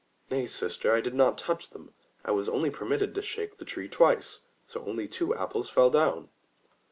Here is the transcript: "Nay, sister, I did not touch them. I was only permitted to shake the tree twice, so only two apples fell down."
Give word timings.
"Nay, 0.31 0.47
sister, 0.47 0.91
I 0.93 0.99
did 0.99 1.13
not 1.13 1.37
touch 1.37 1.69
them. 1.69 1.93
I 2.25 2.31
was 2.31 2.49
only 2.49 2.71
permitted 2.71 3.13
to 3.13 3.21
shake 3.21 3.57
the 3.59 3.65
tree 3.65 3.87
twice, 3.87 4.39
so 4.65 4.83
only 4.83 5.07
two 5.07 5.35
apples 5.35 5.69
fell 5.69 5.91
down." 5.91 6.29